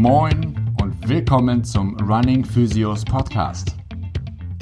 [0.00, 3.76] Moin und willkommen zum Running Physios Podcast.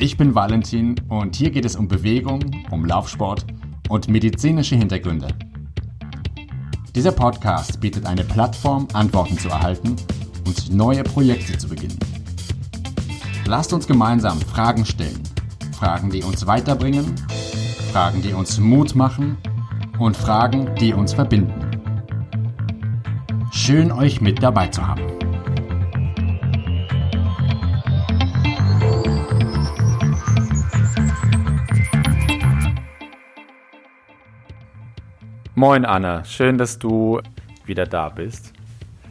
[0.00, 2.41] Ich bin Valentin und hier geht es um Bewegung,
[2.72, 3.46] um Laufsport
[3.88, 5.29] und medizinische Hintergründe.
[6.93, 9.95] Dieser Podcast bietet eine Plattform, Antworten zu erhalten
[10.45, 12.00] und neue Projekte zu beginnen.
[13.46, 15.23] Lasst uns gemeinsam Fragen stellen.
[15.70, 17.14] Fragen, die uns weiterbringen,
[17.93, 19.36] Fragen, die uns Mut machen
[20.00, 21.55] und Fragen, die uns verbinden.
[23.52, 25.17] Schön euch mit dabei zu haben.
[35.59, 37.21] Moin Anna, schön, dass du
[37.67, 38.53] wieder da bist.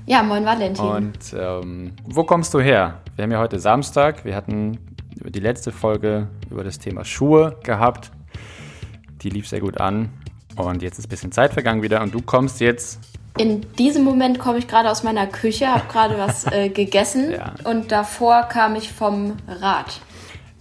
[0.05, 0.85] Ja, moin Valentin.
[0.85, 3.01] Und ähm, wo kommst du her?
[3.17, 4.77] Wir haben ja heute Samstag, wir hatten
[5.11, 8.11] die letzte Folge über das Thema Schuhe gehabt.
[9.23, 10.07] Die lief sehr gut an.
[10.55, 13.01] Und jetzt ist ein bisschen Zeit vergangen wieder und du kommst jetzt.
[13.37, 17.55] In diesem Moment komme ich gerade aus meiner Küche, habe gerade was äh, gegessen ja.
[17.65, 19.99] und davor kam ich vom Rad.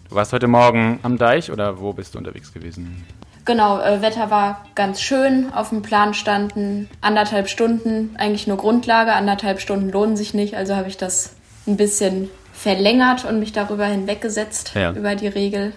[0.09, 3.05] Du warst heute Morgen am Deich oder wo bist du unterwegs gewesen?
[3.47, 5.53] Genau, äh, Wetter war ganz schön.
[5.53, 9.13] Auf dem Plan standen anderthalb Stunden, eigentlich nur Grundlage.
[9.13, 13.87] Anderthalb Stunden lohnen sich nicht, also habe ich das ein bisschen verlängert und mich darüber
[13.87, 14.91] hinweggesetzt, ja.
[14.93, 15.73] über die Regel.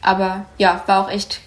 [0.00, 1.40] Aber ja, war auch echt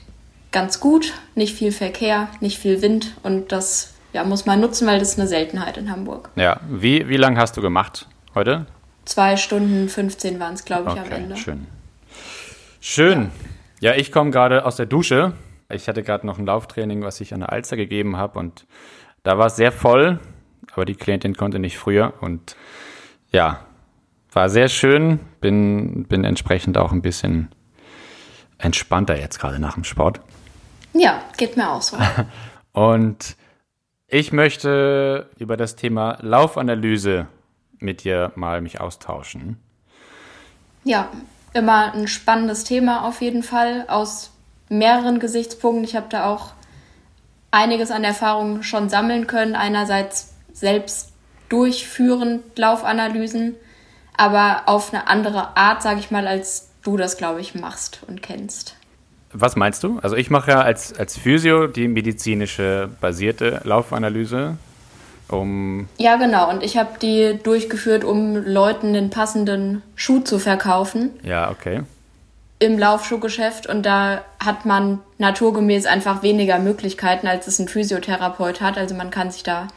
[0.52, 1.14] ganz gut.
[1.33, 5.19] Nicht viel Verkehr, nicht viel Wind und das ja, muss man nutzen, weil das ist
[5.19, 6.30] eine Seltenheit in Hamburg.
[6.36, 8.67] Ja, wie, wie lange hast du gemacht heute?
[9.05, 11.38] Zwei Stunden 15 waren es, glaube ich, okay, am Ende.
[11.38, 11.67] Schön.
[12.80, 13.31] Schön.
[13.80, 15.33] Ja, ja ich komme gerade aus der Dusche.
[15.70, 18.66] Ich hatte gerade noch ein Lauftraining, was ich an der Alster gegeben habe und
[19.23, 20.20] da war es sehr voll,
[20.73, 22.56] aber die Klientin konnte nicht früher und
[23.32, 23.66] ja,
[24.32, 25.20] war sehr schön.
[25.42, 27.50] Bin, bin entsprechend auch ein bisschen
[28.58, 30.22] entspannter jetzt gerade nach dem Sport.
[30.94, 31.98] Ja, geht mir auch so.
[32.72, 33.36] Und
[34.08, 37.28] ich möchte über das Thema Laufanalyse
[37.80, 39.58] mit dir mal mich austauschen.
[40.84, 41.10] Ja,
[41.54, 44.36] immer ein spannendes Thema auf jeden Fall aus
[44.70, 45.83] mehreren Gesichtspunkten.
[45.83, 46.52] Ich habe da auch
[47.52, 49.55] einiges an Erfahrung schon sammeln können.
[49.55, 51.11] Einerseits selbst
[51.50, 53.56] durchführend Laufanalysen,
[54.16, 58.22] aber auf eine andere Art, sage ich mal, als du das, glaube ich, machst und
[58.22, 58.76] kennst.
[59.33, 60.00] Was meinst du?
[60.02, 64.58] Also ich mache ja als, als Physio die medizinische basierte Laufanalyse.
[65.30, 66.50] Um ja, genau.
[66.50, 71.11] Und ich habe die durchgeführt, um Leuten den passenden Schuh zu verkaufen.
[71.23, 71.82] Ja, okay.
[72.60, 73.68] Im Laufschuhgeschäft.
[73.68, 78.78] Und da hat man naturgemäß einfach weniger Möglichkeiten, als es ein Physiotherapeut hat.
[78.78, 79.68] Also man kann sich da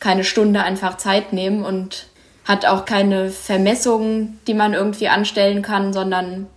[0.00, 2.06] keine Stunde einfach Zeit nehmen und
[2.44, 6.48] hat auch keine Vermessungen, die man irgendwie anstellen kann, sondern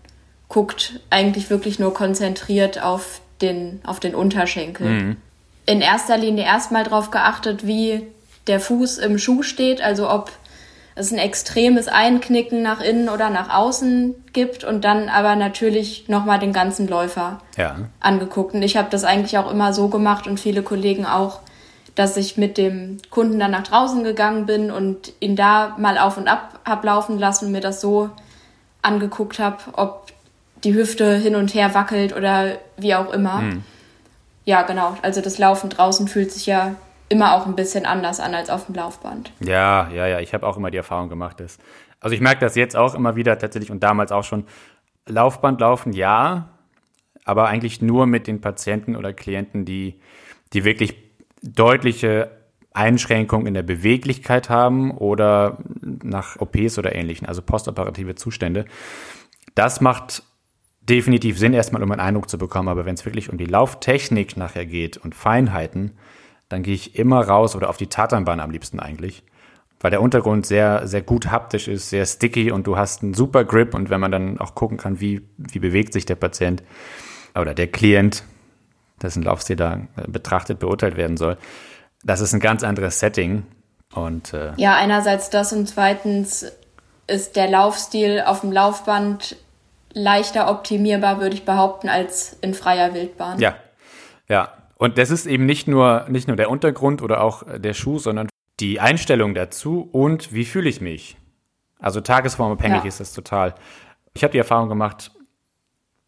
[0.50, 4.88] guckt eigentlich wirklich nur konzentriert auf den, auf den Unterschenkel.
[4.88, 5.18] Mhm.
[5.66, 8.08] In erster Linie erstmal darauf geachtet, wie
[8.48, 10.32] der Fuß im Schuh steht, also ob
[10.96, 16.40] es ein extremes Einknicken nach innen oder nach außen gibt und dann aber natürlich nochmal
[16.40, 17.76] den ganzen Läufer ja.
[18.00, 18.54] angeguckt.
[18.54, 21.42] Und ich habe das eigentlich auch immer so gemacht und viele Kollegen auch,
[21.96, 26.16] dass ich mit dem Kunden dann nach draußen gegangen bin und ihn da mal auf
[26.18, 28.10] und ab hab laufen lassen und mir das so
[28.82, 30.14] angeguckt habe, ob
[30.64, 33.42] die Hüfte hin und her wackelt oder wie auch immer.
[33.42, 33.64] Mhm.
[34.46, 34.96] Ja, genau.
[35.02, 36.76] Also das Laufen draußen fühlt sich ja
[37.10, 39.32] immer auch ein bisschen anders an als auf dem Laufband.
[39.40, 40.20] Ja, ja, ja.
[40.20, 41.58] Ich habe auch immer die Erfahrung gemacht, dass.
[42.00, 44.46] Also ich merke das jetzt auch immer wieder tatsächlich und damals auch schon.
[45.08, 46.50] Laufband laufen, ja,
[47.26, 50.00] aber eigentlich nur mit den Patienten oder Klienten, die,
[50.54, 50.96] die wirklich
[51.44, 52.32] deutliche
[52.74, 58.66] Einschränkungen in der Beweglichkeit haben oder nach OPs oder ähnlichen, also postoperative Zustände.
[59.54, 60.24] Das macht
[60.82, 64.38] definitiv Sinn, erstmal um einen Eindruck zu bekommen, aber wenn es wirklich um die Lauftechnik
[64.38, 65.92] nachher geht und Feinheiten,
[66.56, 69.24] dann gehe ich immer raus oder auf die Tatanbahn am liebsten eigentlich,
[69.82, 73.44] weil der Untergrund sehr, sehr gut haptisch ist, sehr sticky und du hast einen super
[73.44, 76.64] Grip und wenn man dann auch gucken kann, wie, wie bewegt sich der Patient
[77.38, 78.24] oder der Klient,
[79.02, 81.38] dessen Laufstil da betrachtet, beurteilt werden soll.
[82.06, 83.44] Das ist ein ganz anderes Setting.
[83.94, 86.50] Und, äh ja, einerseits das und zweitens
[87.08, 89.36] ist der Laufstil auf dem Laufband
[89.92, 93.40] leichter optimierbar, würde ich behaupten, als in freier Wildbahn.
[93.40, 93.56] Ja,
[94.30, 94.54] ja.
[94.76, 98.28] Und das ist eben nicht nur, nicht nur der Untergrund oder auch der Schuh, sondern
[98.60, 101.18] die Einstellung dazu und wie fühle ich mich.
[101.80, 102.88] Also tagesformabhängig ja.
[102.88, 103.56] ist das total.
[104.14, 105.12] Ich habe die Erfahrung gemacht,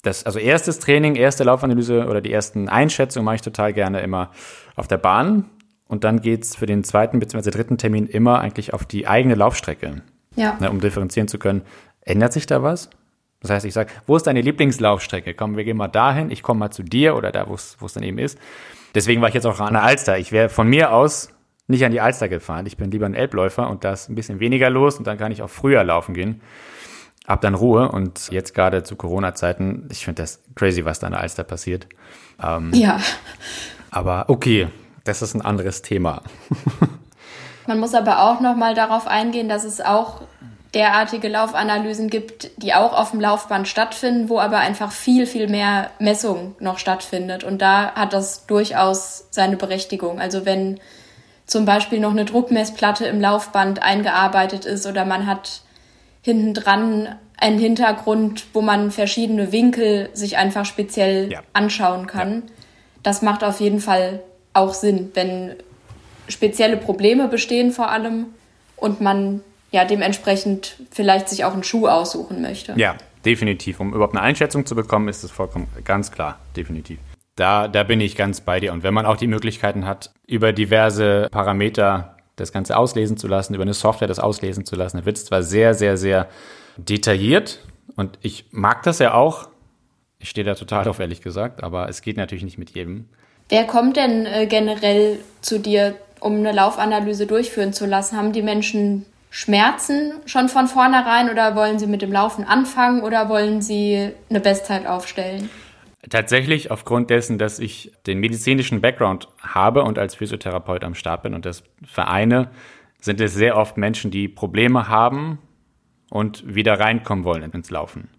[0.02, 4.32] das, also erstes Training, erste Laufanalyse oder die ersten Einschätzungen mache ich total gerne immer
[4.76, 5.46] auf der Bahn.
[5.88, 7.50] Und dann geht es für den zweiten bzw.
[7.50, 10.02] dritten Termin immer eigentlich auf die eigene Laufstrecke.
[10.36, 10.58] Ja.
[10.60, 11.64] Ne, um differenzieren zu können.
[12.02, 12.90] Ändert sich da was?
[13.42, 15.34] Das heißt, ich sage, wo ist deine Lieblingslaufstrecke?
[15.34, 18.04] Komm, wir gehen mal dahin, ich komme mal zu dir oder da, wo es dann
[18.04, 18.40] eben ist.
[18.96, 20.18] Deswegen war ich jetzt auch an der Alster.
[20.18, 21.30] Ich wäre von mir aus
[21.68, 22.66] nicht an die Alster gefahren.
[22.66, 25.32] Ich bin lieber ein Elbläufer und da ist ein bisschen weniger los und dann kann
[25.32, 26.42] ich auch früher laufen gehen.
[27.28, 31.14] Hab dann Ruhe und jetzt gerade zu Corona-Zeiten, ich finde das crazy, was da an
[31.14, 31.88] der Alster passiert.
[32.42, 33.00] Ähm, ja.
[33.92, 34.70] Aber okay,
[35.04, 36.24] das ist ein anderes Thema.
[37.68, 40.22] Man muss aber auch noch mal darauf eingehen, dass es auch
[40.74, 45.92] derartige Laufanalysen gibt, die auch auf dem Laufband stattfinden, wo aber einfach viel, viel mehr
[46.00, 47.44] Messung noch stattfindet.
[47.44, 50.20] Und da hat das durchaus seine Berechtigung.
[50.20, 50.80] Also wenn
[51.46, 55.62] zum Beispiel noch eine Druckmessplatte im Laufband eingearbeitet ist oder man hat
[56.22, 61.42] hinten dran einen Hintergrund, wo man verschiedene Winkel sich einfach speziell ja.
[61.54, 62.44] anschauen kann.
[62.46, 62.54] Ja.
[63.04, 64.22] Das macht auf jeden Fall
[64.54, 65.56] auch Sinn, wenn
[66.28, 68.26] spezielle Probleme bestehen vor allem
[68.76, 69.42] und man
[69.72, 72.74] ja dementsprechend vielleicht sich auch einen Schuh aussuchen möchte.
[72.76, 73.80] Ja, definitiv.
[73.80, 77.00] Um überhaupt eine Einschätzung zu bekommen, ist es vollkommen ganz klar, definitiv.
[77.36, 78.74] Da, da bin ich ganz bei dir.
[78.74, 83.54] Und wenn man auch die Möglichkeiten hat, über diverse Parameter das Ganze auslesen zu lassen,
[83.54, 86.28] über eine Software das auslesen zu lassen, dann wird es zwar sehr, sehr, sehr
[86.78, 87.60] detailliert
[87.96, 89.50] und ich mag das ja auch.
[90.20, 93.06] Ich stehe da total drauf, ehrlich gesagt, aber es geht natürlich nicht mit jedem.
[93.50, 98.18] Wer kommt denn äh, generell zu dir, um eine Laufanalyse durchführen zu lassen?
[98.18, 103.30] Haben die Menschen Schmerzen schon von vornherein oder wollen Sie mit dem Laufen anfangen oder
[103.30, 105.50] wollen Sie eine Bestzeit aufstellen?
[106.10, 111.34] Tatsächlich aufgrund dessen, dass ich den medizinischen Background habe und als Physiotherapeut am Start bin
[111.34, 112.50] und das vereine,
[113.00, 115.40] sind es sehr oft Menschen, die Probleme haben
[116.10, 118.10] und wieder reinkommen wollen ins Laufen.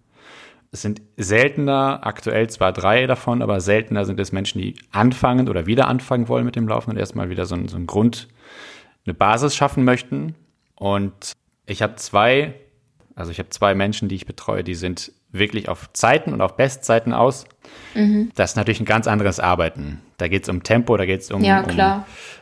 [0.70, 5.66] Es sind seltener, aktuell zwar drei davon, aber seltener sind es Menschen, die anfangen oder
[5.66, 8.28] wieder anfangen wollen mit dem Laufen und erstmal wieder so, so einen Grund,
[9.06, 10.34] eine Basis schaffen möchten.
[10.78, 11.32] Und
[11.66, 12.54] ich habe zwei,
[13.14, 16.56] also ich habe zwei Menschen, die ich betreue, die sind wirklich auf Zeiten und auf
[16.56, 17.44] Bestzeiten aus.
[17.94, 18.30] Mhm.
[18.34, 20.00] Das ist natürlich ein ganz anderes Arbeiten.
[20.16, 21.62] Da geht es um Tempo, da geht es um, ja,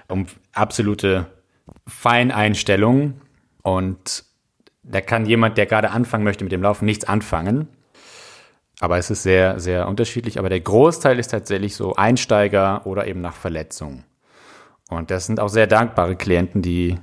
[0.08, 1.26] um, um absolute
[1.86, 3.20] Feineinstellung.
[3.62, 4.24] Und
[4.82, 7.68] da kann jemand, der gerade anfangen möchte mit dem Laufen, nichts anfangen.
[8.78, 10.38] Aber es ist sehr, sehr unterschiedlich.
[10.38, 14.04] Aber der Großteil ist tatsächlich so Einsteiger oder eben nach Verletzung.
[14.88, 16.98] Und das sind auch sehr dankbare Klienten, die,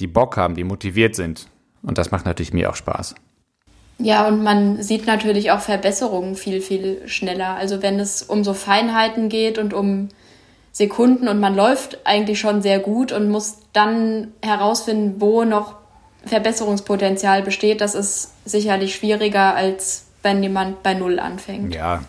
[0.00, 1.48] die Bock haben, die motiviert sind.
[1.82, 3.14] Und das macht natürlich mir auch Spaß.
[3.98, 7.56] Ja, und man sieht natürlich auch Verbesserungen viel, viel schneller.
[7.56, 10.08] Also wenn es um so Feinheiten geht und um
[10.70, 15.74] Sekunden und man läuft eigentlich schon sehr gut und muss dann herausfinden, wo noch
[16.24, 21.74] Verbesserungspotenzial besteht, das ist sicherlich schwieriger, als wenn jemand bei Null anfängt.
[21.74, 22.02] Ja.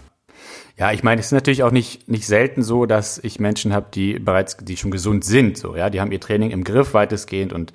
[0.80, 3.88] Ja, ich meine, es ist natürlich auch nicht, nicht selten so, dass ich Menschen habe,
[3.94, 7.52] die bereits, die schon gesund sind, so, ja, die haben ihr Training im Griff weitestgehend
[7.52, 7.74] und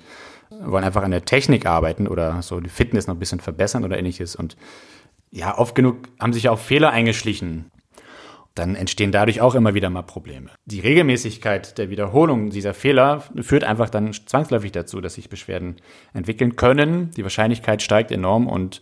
[0.49, 3.97] wollen einfach an der Technik arbeiten oder so die Fitness noch ein bisschen verbessern oder
[3.97, 4.35] ähnliches.
[4.35, 4.57] Und
[5.29, 7.69] ja, oft genug haben sich auch Fehler eingeschlichen.
[8.55, 10.49] Dann entstehen dadurch auch immer wieder mal Probleme.
[10.65, 15.75] Die Regelmäßigkeit der Wiederholung dieser Fehler führt einfach dann zwangsläufig dazu, dass sich Beschwerden
[16.13, 17.11] entwickeln können.
[17.11, 18.81] Die Wahrscheinlichkeit steigt enorm und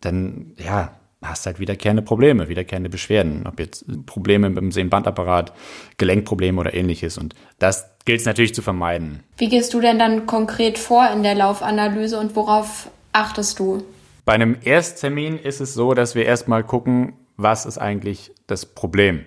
[0.00, 5.52] dann, ja, hast halt wiederkehrende Probleme, wiederkehrende Beschwerden, ob jetzt Probleme mit dem Sehnbandapparat,
[5.96, 7.18] Gelenkprobleme oder ähnliches.
[7.18, 9.22] Und das gilt es natürlich zu vermeiden.
[9.36, 13.84] Wie gehst du denn dann konkret vor in der Laufanalyse und worauf achtest du?
[14.24, 19.24] Bei einem Ersttermin ist es so, dass wir erstmal gucken, was ist eigentlich das Problem.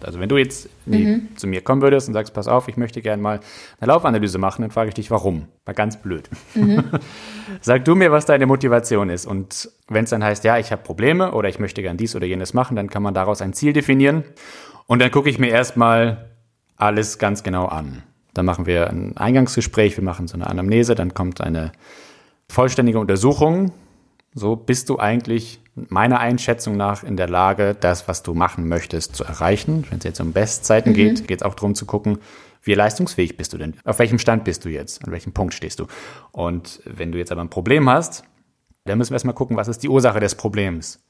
[0.00, 1.28] Also wenn du jetzt mhm.
[1.36, 3.40] zu mir kommen würdest und sagst, pass auf, ich möchte gerne mal
[3.78, 5.48] eine Laufanalyse machen, dann frage ich dich, warum?
[5.66, 6.28] Mal ganz blöd.
[6.54, 6.84] Mhm.
[7.60, 9.26] Sag du mir, was deine Motivation ist.
[9.26, 12.26] Und wenn es dann heißt, ja, ich habe Probleme oder ich möchte gern dies oder
[12.26, 14.24] jenes machen, dann kann man daraus ein Ziel definieren.
[14.86, 16.30] Und dann gucke ich mir erstmal
[16.76, 18.02] alles ganz genau an.
[18.34, 21.72] Dann machen wir ein Eingangsgespräch, wir machen so eine Anamnese, dann kommt eine
[22.48, 23.72] vollständige Untersuchung.
[24.34, 29.16] So bist du eigentlich meiner Einschätzung nach in der Lage, das, was du machen möchtest,
[29.16, 29.86] zu erreichen.
[29.88, 30.96] Wenn es jetzt um Bestzeiten mhm.
[30.96, 32.18] geht, geht es auch darum zu gucken,
[32.62, 33.74] wie leistungsfähig bist du denn?
[33.84, 35.04] Auf welchem Stand bist du jetzt?
[35.04, 35.86] An welchem Punkt stehst du?
[36.30, 38.22] Und wenn du jetzt aber ein Problem hast,
[38.84, 41.00] dann müssen wir erstmal gucken, was ist die Ursache des Problems?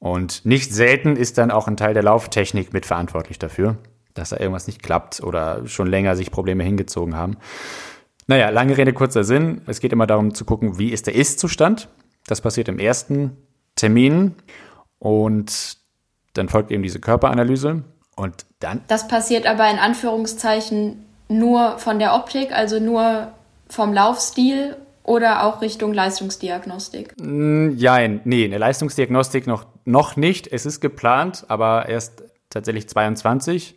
[0.00, 3.76] Und nicht selten ist dann auch ein Teil der Lauftechnik mitverantwortlich dafür,
[4.14, 7.36] dass da irgendwas nicht klappt oder schon länger sich Probleme hingezogen haben.
[8.26, 9.62] Naja, lange Rede, kurzer Sinn.
[9.66, 11.88] Es geht immer darum zu gucken, wie ist der Ist-Zustand.
[12.26, 13.36] Das passiert im ersten
[13.76, 14.34] Termin
[14.98, 15.76] und
[16.34, 17.82] dann folgt eben diese Körperanalyse
[18.16, 18.82] und dann.
[18.88, 23.32] Das passiert aber in Anführungszeichen nur von der Optik, also nur
[23.68, 27.14] vom Laufstil oder auch Richtung Leistungsdiagnostik?
[27.18, 30.46] Ja, nee, eine Leistungsdiagnostik noch, noch nicht.
[30.46, 33.76] Es ist geplant, aber erst tatsächlich 22.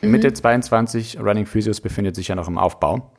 [0.00, 0.10] Mhm.
[0.10, 3.12] Mitte 22 Running Physios befindet sich ja noch im Aufbau.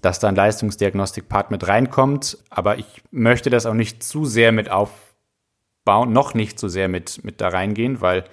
[0.00, 4.70] Dass da ein Leistungsdiagnostik-Part mit reinkommt, aber ich möchte das auch nicht zu sehr mit
[5.88, 8.24] aufbauen, noch nicht zu sehr mit, mit da reingehen, weil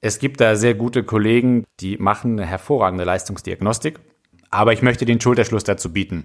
[0.00, 4.00] es gibt da sehr gute Kollegen, die machen eine hervorragende Leistungsdiagnostik.
[4.48, 6.24] Aber ich möchte den Schulterschluss dazu bieten.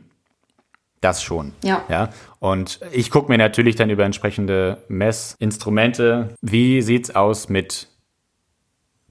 [1.01, 1.51] Das schon.
[1.63, 1.83] Ja.
[1.89, 2.09] ja?
[2.39, 7.89] Und ich gucke mir natürlich dann über entsprechende Messinstrumente, wie sieht es aus mit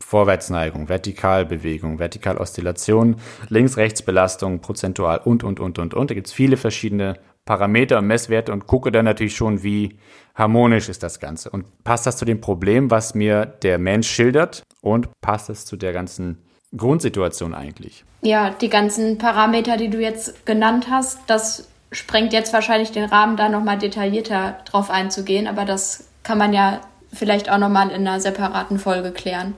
[0.01, 3.17] Vorwärtsneigung, Vertikalbewegung, Vertikaloszillation,
[3.49, 6.11] Links-Rechts-Belastung, prozentual und, und, und, und, und.
[6.11, 9.99] Da gibt es viele verschiedene Parameter und Messwerte und gucke dann natürlich schon, wie
[10.35, 11.51] harmonisch ist das Ganze.
[11.51, 15.77] Und passt das zu dem Problem, was mir der Mensch schildert und passt es zu
[15.77, 16.39] der ganzen
[16.77, 18.05] Grundsituation eigentlich?
[18.23, 23.37] Ja, die ganzen Parameter, die du jetzt genannt hast, das sprengt jetzt wahrscheinlich den Rahmen,
[23.37, 26.81] da nochmal detaillierter drauf einzugehen, aber das kann man ja
[27.13, 29.55] vielleicht auch nochmal in einer separaten Folge klären.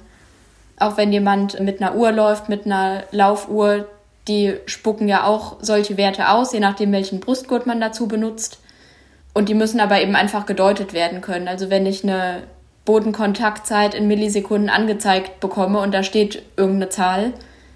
[0.78, 3.88] Auch wenn jemand mit einer Uhr läuft, mit einer Laufuhr,
[4.28, 8.61] die spucken ja auch solche Werte aus, je nachdem, welchen Brustgurt man dazu benutzt.
[9.35, 11.47] Und die müssen aber eben einfach gedeutet werden können.
[11.47, 12.45] Also wenn ich eine
[12.87, 17.33] Bodenkontaktzeit in Millisekunden angezeigt bekomme und da steht irgendeine Zahl,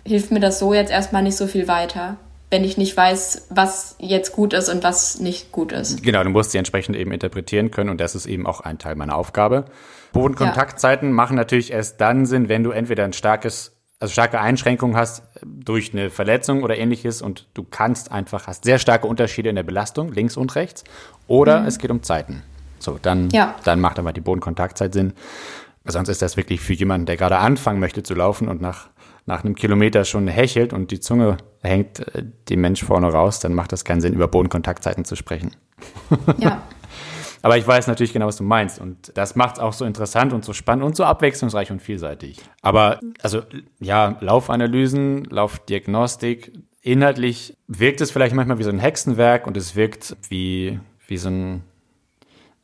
[0.06, 2.16] hilft mir das so jetzt erstmal nicht so viel weiter,
[2.50, 6.02] wenn ich nicht weiß, was jetzt gut ist und was nicht gut ist.
[6.02, 8.96] Genau, du musst sie entsprechend eben interpretieren können und das ist eben auch ein Teil
[8.96, 9.66] meiner Aufgabe.
[10.12, 11.14] Bodenkontaktzeiten ja.
[11.14, 15.92] machen natürlich erst dann Sinn, wenn du entweder ein starkes also starke Einschränkungen hast durch
[15.92, 20.12] eine Verletzung oder ähnliches und du kannst einfach, hast sehr starke Unterschiede in der Belastung,
[20.12, 20.84] links und rechts,
[21.26, 21.66] oder mhm.
[21.66, 22.42] es geht um Zeiten.
[22.78, 23.54] So, dann, ja.
[23.64, 25.12] dann macht aber die Bodenkontaktzeit Sinn.
[25.84, 28.88] Sonst ist das wirklich für jemanden, der gerade anfangen möchte zu laufen und nach,
[29.26, 33.52] nach einem Kilometer schon hechelt und die Zunge hängt äh, dem Mensch vorne raus, dann
[33.52, 35.54] macht das keinen Sinn, über Bodenkontaktzeiten zu sprechen.
[36.38, 36.62] Ja.
[37.42, 38.80] Aber ich weiß natürlich genau, was du meinst.
[38.80, 42.38] Und das macht es auch so interessant und so spannend und so abwechslungsreich und vielseitig.
[42.62, 43.42] Aber also
[43.78, 50.16] ja, Laufanalysen, Laufdiagnostik, inhaltlich wirkt es vielleicht manchmal wie so ein Hexenwerk und es wirkt
[50.28, 51.62] wie, wie so ein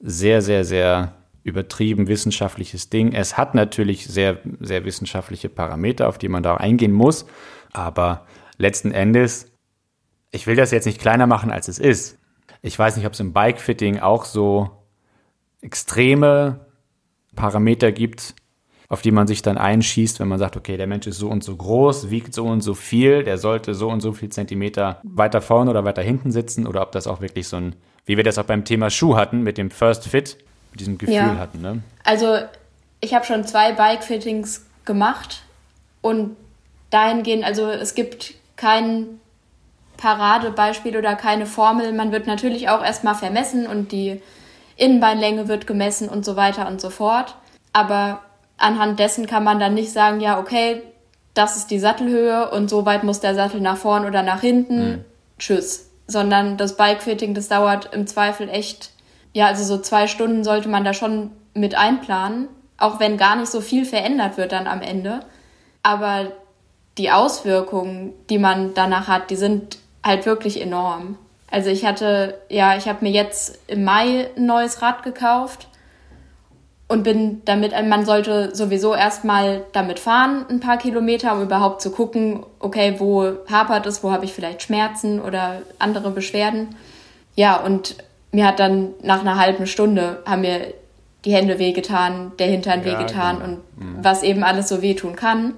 [0.01, 3.13] sehr, sehr, sehr übertrieben wissenschaftliches Ding.
[3.13, 7.25] Es hat natürlich sehr, sehr wissenschaftliche Parameter, auf die man da eingehen muss.
[7.73, 8.27] Aber
[8.59, 9.53] letzten Endes,
[10.33, 12.19] ich will das jetzt nicht kleiner machen, als es ist.
[12.63, 14.71] Ich weiß nicht, ob es im Bikefitting auch so
[15.61, 16.61] extreme
[17.35, 18.35] Parameter gibt,
[18.89, 21.43] auf die man sich dann einschießt, wenn man sagt, okay, der Mensch ist so und
[21.43, 25.41] so groß, wiegt so und so viel, der sollte so und so viel Zentimeter weiter
[25.41, 28.39] vorne oder weiter hinten sitzen oder ob das auch wirklich so ein, wie wir das
[28.39, 30.37] auch beim Thema Schuh hatten, mit dem First Fit,
[30.71, 31.37] mit diesem Gefühl ja.
[31.37, 31.61] hatten.
[31.61, 31.83] Ne?
[32.05, 32.39] Also
[33.01, 35.43] ich habe schon zwei Bike-Fittings gemacht
[36.01, 36.37] und
[36.91, 39.21] dahingehend, also es gibt keinen
[39.97, 41.93] Paradebeispiel oder keine Formel.
[41.93, 44.21] Man wird natürlich auch erstmal vermessen und die
[44.77, 47.37] Innenbeinlänge wird gemessen und so weiter und so fort.
[47.73, 48.21] Aber
[48.59, 50.83] anhand dessen kann man dann nicht sagen, ja, okay,
[51.35, 54.89] das ist die Sattelhöhe und so weit muss der Sattel nach vorn oder nach hinten.
[54.89, 55.05] Mhm.
[55.39, 55.91] Tschüss.
[56.07, 58.91] Sondern das Bikefitting, das dauert im Zweifel echt,
[59.33, 62.49] ja, also so zwei Stunden sollte man da schon mit einplanen.
[62.79, 65.21] Auch wenn gar nicht so viel verändert wird dann am Ende.
[65.83, 66.33] Aber
[66.99, 71.19] die Auswirkungen, die man danach hat, die sind halt wirklich enorm.
[71.51, 75.69] Also ich hatte, ja, ich habe mir jetzt im Mai ein neues Rad gekauft
[76.89, 81.91] und bin damit, man sollte sowieso erstmal damit fahren, ein paar Kilometer, um überhaupt zu
[81.91, 86.77] gucken, okay, wo hapert es, wo habe ich vielleicht Schmerzen oder andere Beschwerden.
[87.35, 87.97] Ja, und
[88.33, 90.75] mir hat dann nach einer halben Stunde haben mir
[91.25, 93.49] die Hände wehgetan, der Hintern ja, wehgetan genau.
[93.49, 93.99] und mhm.
[94.03, 95.55] was eben alles so wehtun kann.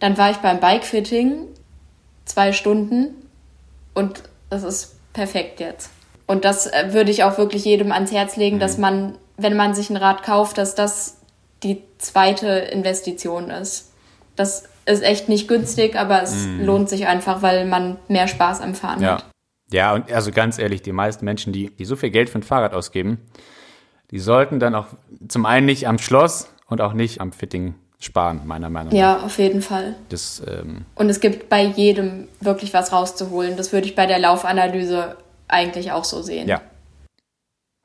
[0.00, 1.48] Dann war ich beim Bikefitting
[2.24, 3.21] zwei Stunden
[3.94, 5.90] und das ist perfekt jetzt.
[6.26, 8.60] Und das äh, würde ich auch wirklich jedem ans Herz legen, mhm.
[8.60, 11.18] dass man, wenn man sich ein Rad kauft, dass das
[11.62, 13.92] die zweite Investition ist.
[14.36, 16.64] Das ist echt nicht günstig, aber es mhm.
[16.64, 19.14] lohnt sich einfach, weil man mehr Spaß am Fahren ja.
[19.16, 19.26] hat.
[19.70, 22.42] Ja, und also ganz ehrlich, die meisten Menschen, die, die so viel Geld für ein
[22.42, 23.18] Fahrrad ausgeben,
[24.10, 24.88] die sollten dann auch
[25.28, 28.98] zum einen nicht am Schloss und auch nicht am Fitting sparen, meiner Meinung nach.
[28.98, 29.94] Ja, auf jeden Fall.
[30.08, 33.56] Das, ähm und es gibt bei jedem wirklich was rauszuholen.
[33.56, 35.16] Das würde ich bei der Laufanalyse
[35.48, 36.48] eigentlich auch so sehen.
[36.48, 36.60] Ja.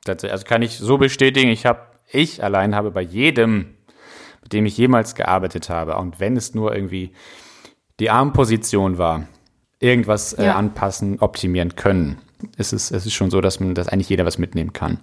[0.06, 3.74] Also kann ich so bestätigen, ich habe, ich allein habe bei jedem,
[4.42, 7.12] mit dem ich jemals gearbeitet habe, und wenn es nur irgendwie
[8.00, 9.28] die Armposition war,
[9.80, 12.18] irgendwas äh, anpassen, optimieren können.
[12.56, 14.98] Es ist, es ist schon so, dass man, dass eigentlich jeder was mitnehmen kann.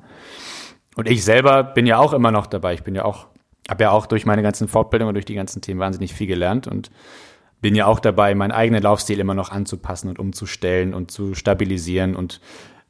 [0.96, 2.74] Und ich selber bin ja auch immer noch dabei.
[2.74, 3.28] Ich bin ja auch
[3.70, 6.68] habe ja auch durch meine ganzen Fortbildungen und durch die ganzen Themen wahnsinnig viel gelernt
[6.68, 6.92] und
[7.62, 12.16] bin ja auch dabei, meinen eigenen Laufstil immer noch anzupassen und umzustellen und zu stabilisieren
[12.16, 12.42] und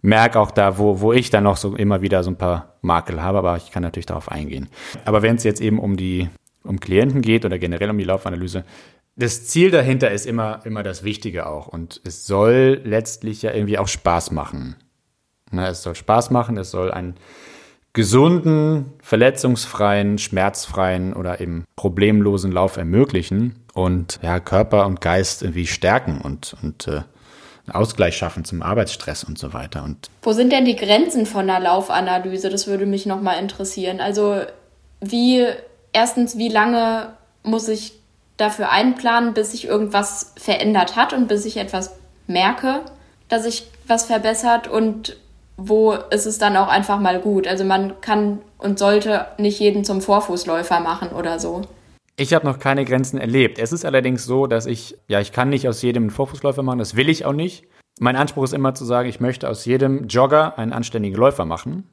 [0.01, 3.21] merke auch da, wo, wo ich dann noch so immer wieder so ein paar Makel
[3.21, 4.69] habe, aber ich kann natürlich darauf eingehen.
[5.05, 6.29] Aber wenn es jetzt eben um die
[6.63, 8.65] um Klienten geht oder generell um die Laufanalyse,
[9.15, 11.67] das Ziel dahinter ist immer, immer das Wichtige auch.
[11.67, 14.75] Und es soll letztlich ja irgendwie auch Spaß machen.
[15.51, 17.15] Na, es soll Spaß machen, es soll ein
[17.95, 23.55] gesunden, verletzungsfreien, schmerzfreien oder eben problemlosen Lauf ermöglichen.
[23.73, 29.23] und ja, Körper und Geist irgendwie stärken und, und äh, einen Ausgleich schaffen zum Arbeitsstress
[29.23, 29.83] und so weiter.
[29.83, 32.49] Und Wo sind denn die Grenzen von einer Laufanalyse?
[32.49, 33.99] Das würde mich nochmal interessieren.
[33.99, 34.41] Also
[35.01, 35.45] wie,
[35.91, 37.93] erstens, wie lange muss ich
[38.37, 41.95] dafür einplanen, bis sich irgendwas verändert hat und bis ich etwas
[42.27, 42.81] merke,
[43.29, 45.17] dass sich was verbessert und
[45.57, 47.47] wo ist es dann auch einfach mal gut.
[47.47, 51.61] Also man kann und sollte nicht jeden zum Vorfußläufer machen oder so.
[52.17, 53.59] Ich habe noch keine Grenzen erlebt.
[53.59, 56.79] Es ist allerdings so, dass ich, ja, ich kann nicht aus jedem einen Vorfußläufer machen,
[56.79, 57.65] das will ich auch nicht.
[57.99, 61.83] Mein Anspruch ist immer zu sagen, ich möchte aus jedem Jogger einen anständigen Läufer machen,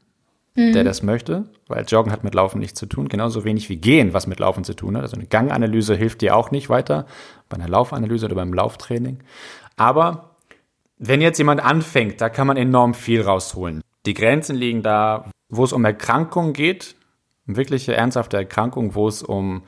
[0.55, 0.73] mhm.
[0.73, 4.13] der das möchte, weil Joggen hat mit Laufen nichts zu tun, genauso wenig wie Gehen,
[4.13, 5.03] was mit Laufen zu tun hat.
[5.03, 7.07] Also eine Ganganalyse hilft dir auch nicht weiter,
[7.49, 9.19] bei einer Laufanalyse oder beim Lauftraining.
[9.77, 10.32] Aber
[11.05, 13.83] wenn jetzt jemand anfängt, da kann man enorm viel rausholen.
[14.07, 16.95] Die Grenzen liegen da, wo es um Erkrankungen geht,
[17.45, 19.63] wirkliche ernsthafte Erkrankungen, wo es um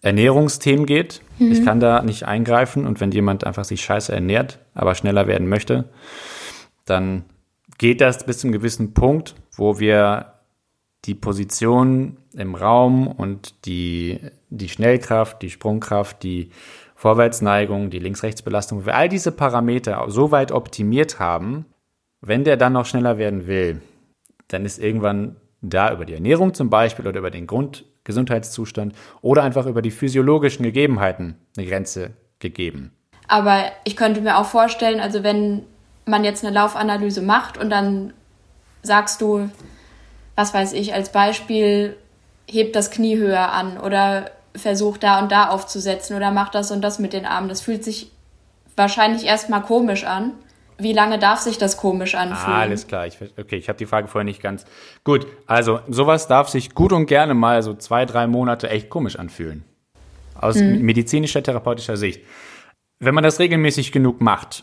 [0.00, 1.20] Ernährungsthemen geht.
[1.38, 1.52] Mhm.
[1.52, 5.46] Ich kann da nicht eingreifen und wenn jemand einfach sich scheiße ernährt, aber schneller werden
[5.46, 5.90] möchte,
[6.86, 7.24] dann
[7.76, 10.32] geht das bis zu einem gewissen Punkt, wo wir
[11.04, 16.50] die Position im Raum und die, die Schnellkraft, die Sprungkraft, die
[16.98, 21.64] Vorwärtsneigung, die Links-Rechts-Belastung, wir all diese Parameter so weit optimiert haben,
[22.20, 23.80] wenn der dann noch schneller werden will,
[24.48, 29.66] dann ist irgendwann da über die Ernährung zum Beispiel oder über den Grundgesundheitszustand oder einfach
[29.66, 32.90] über die physiologischen Gegebenheiten eine Grenze gegeben.
[33.28, 35.62] Aber ich könnte mir auch vorstellen, also wenn
[36.04, 38.12] man jetzt eine Laufanalyse macht und dann
[38.82, 39.48] sagst du,
[40.34, 41.96] was weiß ich, als Beispiel,
[42.50, 46.82] hebt das Knie höher an oder versucht da und da aufzusetzen oder macht das und
[46.82, 47.48] das mit den Armen.
[47.48, 48.10] Das fühlt sich
[48.76, 50.32] wahrscheinlich erstmal komisch an.
[50.80, 52.56] Wie lange darf sich das komisch anfühlen?
[52.56, 53.06] Ah, alles klar.
[53.06, 54.64] Ich, okay, ich habe die Frage vorher nicht ganz.
[55.02, 59.16] Gut, also sowas darf sich gut und gerne mal so zwei, drei Monate echt komisch
[59.16, 59.64] anfühlen.
[60.40, 60.82] Aus hm.
[60.82, 62.22] medizinischer, therapeutischer Sicht.
[63.00, 64.62] Wenn man das regelmäßig genug macht,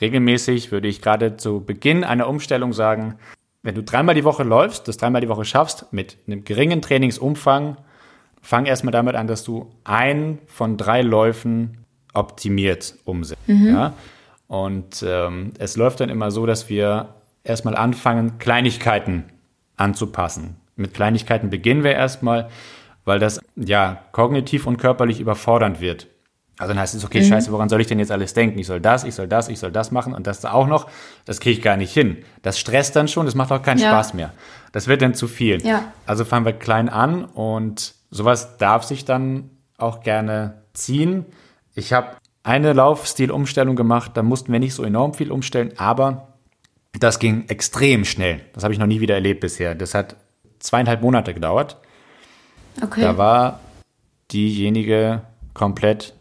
[0.00, 3.18] regelmäßig würde ich gerade zu Beginn einer Umstellung sagen,
[3.62, 7.76] wenn du dreimal die Woche läufst, das dreimal die Woche schaffst, mit einem geringen Trainingsumfang,
[8.48, 11.84] fang erstmal damit an, dass du ein von drei Läufen
[12.14, 13.46] optimiert umsetzt.
[13.46, 13.68] Mhm.
[13.68, 13.92] Ja?
[14.46, 17.10] Und ähm, es läuft dann immer so, dass wir
[17.44, 19.24] erstmal anfangen, Kleinigkeiten
[19.76, 20.56] anzupassen.
[20.76, 22.48] Mit Kleinigkeiten beginnen wir erstmal,
[23.04, 26.06] weil das ja kognitiv und körperlich überfordernd wird.
[26.56, 27.26] Also dann heißt es, okay, mhm.
[27.26, 28.58] scheiße, woran soll ich denn jetzt alles denken?
[28.58, 30.88] Ich soll das, ich soll das, ich soll das machen und das auch noch.
[31.26, 32.16] Das kriege ich gar nicht hin.
[32.40, 33.90] Das stresst dann schon, das macht auch keinen ja.
[33.90, 34.32] Spaß mehr.
[34.72, 35.62] Das wird dann zu viel.
[35.66, 35.92] Ja.
[36.06, 41.26] Also fangen wir klein an und sowas darf sich dann auch gerne ziehen.
[41.74, 46.28] Ich habe eine Laufstilumstellung gemacht, da mussten wir nicht so enorm viel umstellen, aber
[46.98, 48.40] das ging extrem schnell.
[48.54, 49.74] Das habe ich noch nie wieder erlebt bisher.
[49.74, 50.16] Das hat
[50.58, 51.76] zweieinhalb Monate gedauert.
[52.82, 53.02] Okay.
[53.02, 53.60] Da war
[54.32, 55.22] diejenige
[55.54, 56.14] komplett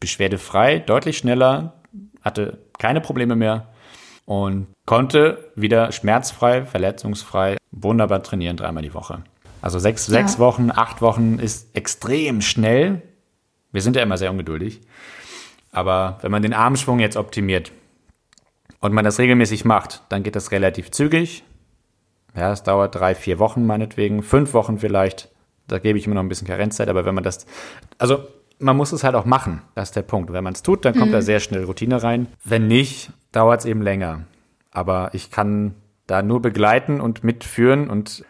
[0.00, 1.74] beschwerdefrei, deutlich schneller,
[2.20, 3.68] hatte keine Probleme mehr
[4.24, 9.22] und konnte wieder schmerzfrei, verletzungsfrei, wunderbar trainieren, dreimal die Woche.
[9.66, 10.12] Also sechs, ja.
[10.12, 13.02] sechs Wochen, acht Wochen ist extrem schnell.
[13.72, 14.80] Wir sind ja immer sehr ungeduldig.
[15.72, 17.72] Aber wenn man den Armschwung jetzt optimiert
[18.78, 21.42] und man das regelmäßig macht, dann geht das relativ zügig.
[22.36, 25.30] Ja, es dauert drei, vier Wochen meinetwegen, fünf Wochen vielleicht.
[25.66, 27.44] Da gebe ich immer noch ein bisschen Karenzzeit, aber wenn man das,
[27.98, 28.24] also
[28.60, 29.62] man muss es halt auch machen.
[29.74, 30.32] Das ist der Punkt.
[30.32, 31.14] Wenn man es tut, dann kommt mhm.
[31.14, 32.28] da sehr schnell Routine rein.
[32.44, 34.26] Wenn nicht, dauert es eben länger.
[34.70, 35.74] Aber ich kann
[36.06, 38.24] da nur begleiten und mitführen und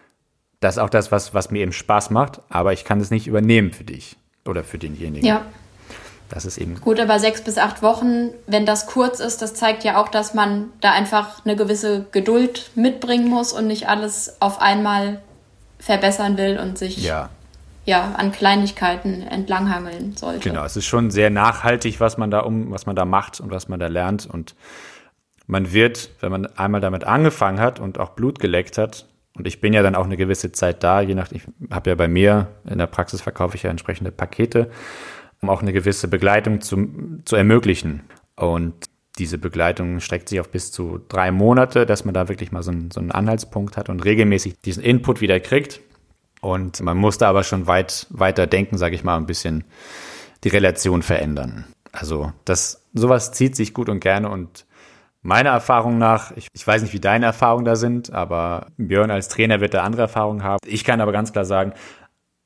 [0.60, 3.26] das ist auch das, was, was mir eben Spaß macht, aber ich kann es nicht
[3.26, 5.26] übernehmen für dich oder für denjenigen.
[5.26, 5.42] Ja.
[6.28, 6.80] Das ist eben.
[6.80, 10.34] Gut, aber sechs bis acht Wochen, wenn das kurz ist, das zeigt ja auch, dass
[10.34, 15.22] man da einfach eine gewisse Geduld mitbringen muss und nicht alles auf einmal
[15.78, 17.28] verbessern will und sich ja.
[17.84, 20.48] Ja, an Kleinigkeiten entlanghangeln sollte.
[20.48, 23.52] Genau, es ist schon sehr nachhaltig, was man da um, was man da macht und
[23.52, 24.26] was man da lernt.
[24.26, 24.56] Und
[25.46, 29.60] man wird, wenn man einmal damit angefangen hat und auch Blut geleckt hat, und ich
[29.60, 32.48] bin ja dann auch eine gewisse Zeit da, je nach, ich habe ja bei mir
[32.68, 34.70] in der Praxis verkaufe ich ja entsprechende Pakete
[35.40, 36.88] um auch eine gewisse Begleitung zu,
[37.24, 38.02] zu ermöglichen.
[38.36, 38.74] Und
[39.18, 42.70] diese Begleitung streckt sich auf bis zu drei Monate, dass man da wirklich mal so
[42.70, 45.80] einen, so einen Anhaltspunkt hat und regelmäßig diesen Input wieder kriegt.
[46.40, 49.64] Und man muss da aber schon weit weiter denken, sage ich mal, ein bisschen
[50.44, 51.64] die Relation verändern.
[51.92, 54.66] Also das sowas zieht sich gut und gerne und
[55.26, 59.28] meiner Erfahrung nach, ich, ich weiß nicht, wie deine Erfahrungen da sind, aber Björn als
[59.28, 60.58] Trainer wird da andere Erfahrungen haben.
[60.66, 61.72] Ich kann aber ganz klar sagen,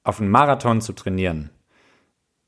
[0.02, 1.50] auf einen Marathon zu trainieren,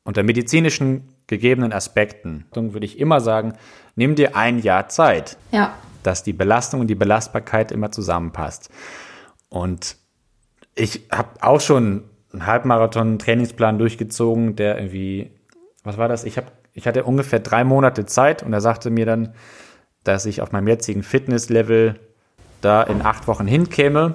[0.04, 3.54] unter medizinischen gegebenen Aspekten würde ich immer sagen,
[3.94, 5.74] nimm dir ein Jahr Zeit, ja.
[6.02, 8.70] dass die Belastung und die Belastbarkeit immer zusammenpasst.
[9.48, 9.96] Und
[10.74, 15.30] ich habe auch schon einen Halbmarathon-Trainingsplan durchgezogen, der irgendwie
[15.84, 16.24] was war das?
[16.24, 19.34] Ich, hab, ich hatte ungefähr drei Monate Zeit und er sagte mir dann,
[20.04, 21.98] dass ich auf meinem jetzigen Fitnesslevel
[22.60, 24.14] da in acht Wochen hinkäme,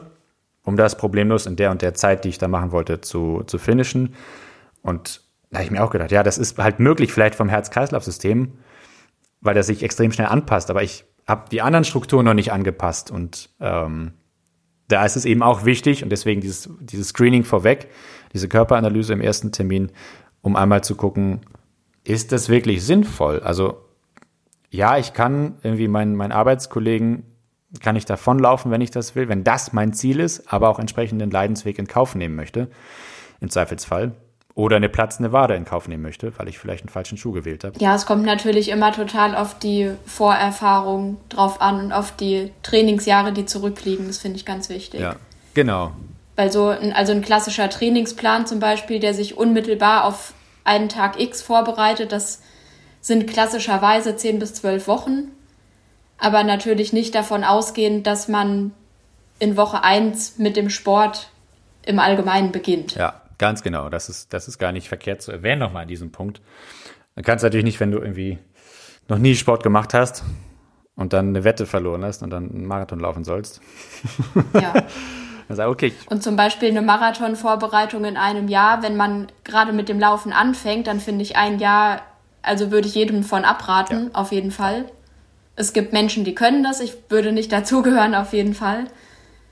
[0.63, 3.58] um das problemlos in der und der Zeit, die ich da machen wollte, zu, zu
[3.58, 4.15] finishen.
[4.82, 8.54] Und da habe ich mir auch gedacht, ja, das ist halt möglich, vielleicht vom Herz-Kreislauf-System,
[9.41, 10.69] weil das sich extrem schnell anpasst.
[10.69, 13.12] Aber ich habe die anderen Strukturen noch nicht angepasst.
[13.12, 14.13] Und ähm,
[14.88, 17.89] da ist es eben auch wichtig und deswegen dieses, dieses Screening vorweg,
[18.34, 19.91] diese Körperanalyse im ersten Termin,
[20.41, 21.41] um einmal zu gucken,
[22.04, 23.41] ist das wirklich sinnvoll?
[23.41, 23.87] Also
[24.69, 27.23] ja, ich kann irgendwie meinen, meinen Arbeitskollegen,
[27.82, 31.21] kann ich davonlaufen, wenn ich das will, wenn das mein Ziel ist, aber auch entsprechend
[31.21, 32.69] den Leidensweg in Kauf nehmen möchte,
[33.41, 34.13] im Zweifelsfall.
[34.56, 37.63] Oder eine platzende Wade in Kauf nehmen möchte, weil ich vielleicht einen falschen Schuh gewählt
[37.63, 37.77] habe.
[37.80, 43.34] Ja, es kommt natürlich immer total auf die Vorerfahrung drauf an und auf die Trainingsjahre,
[43.34, 44.08] die zurückliegen.
[44.08, 44.99] Das finde ich ganz wichtig.
[44.99, 45.17] Ja,
[45.53, 45.91] genau.
[46.36, 51.19] Weil so ein, also ein klassischer Trainingsplan zum Beispiel, der sich unmittelbar auf einen Tag
[51.19, 52.41] X vorbereitet, das
[53.01, 55.31] sind klassischerweise 10 bis 12 Wochen,
[56.17, 58.73] aber natürlich nicht davon ausgehend, dass man
[59.39, 61.29] in Woche 1 mit dem Sport
[61.86, 62.95] im Allgemeinen beginnt.
[62.95, 63.89] Ja, ganz genau.
[63.89, 66.41] Das ist, das ist gar nicht verkehrt zu erwähnen nochmal an diesem Punkt.
[67.15, 68.39] Dann kannst du natürlich nicht, wenn du irgendwie
[69.07, 70.23] noch nie Sport gemacht hast
[70.95, 73.62] und dann eine Wette verloren hast und dann einen Marathon laufen sollst.
[74.53, 74.73] Ja.
[75.49, 75.93] Also, okay.
[76.10, 80.88] Und zum Beispiel eine Marathonvorbereitung in einem Jahr, wenn man gerade mit dem Laufen anfängt,
[80.88, 82.01] dann finde ich ein Jahr
[82.47, 84.19] also würde ich jedem von abraten, ja.
[84.19, 84.86] auf jeden Fall.
[85.55, 86.79] Es gibt Menschen, die können das.
[86.79, 88.86] Ich würde nicht dazugehören, auf jeden Fall.